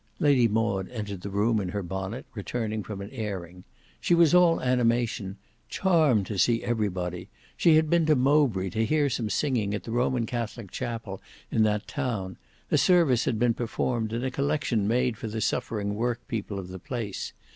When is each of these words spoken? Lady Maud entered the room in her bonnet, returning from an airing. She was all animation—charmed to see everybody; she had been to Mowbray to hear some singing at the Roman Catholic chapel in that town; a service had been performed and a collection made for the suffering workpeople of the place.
Lady 0.19 0.47
Maud 0.47 0.89
entered 0.89 1.21
the 1.21 1.29
room 1.29 1.59
in 1.59 1.69
her 1.69 1.83
bonnet, 1.83 2.25
returning 2.33 2.81
from 2.81 3.01
an 3.01 3.11
airing. 3.11 3.63
She 3.99 4.15
was 4.15 4.33
all 4.33 4.59
animation—charmed 4.59 6.25
to 6.25 6.39
see 6.39 6.63
everybody; 6.63 7.29
she 7.55 7.75
had 7.75 7.87
been 7.87 8.07
to 8.07 8.15
Mowbray 8.15 8.71
to 8.71 8.83
hear 8.83 9.11
some 9.11 9.29
singing 9.29 9.75
at 9.75 9.83
the 9.83 9.91
Roman 9.91 10.25
Catholic 10.25 10.71
chapel 10.71 11.21
in 11.51 11.61
that 11.65 11.85
town; 11.87 12.37
a 12.71 12.79
service 12.79 13.25
had 13.25 13.37
been 13.37 13.53
performed 13.53 14.11
and 14.11 14.25
a 14.25 14.31
collection 14.31 14.87
made 14.87 15.17
for 15.19 15.27
the 15.27 15.39
suffering 15.39 15.93
workpeople 15.93 16.57
of 16.57 16.69
the 16.69 16.79
place. 16.79 17.31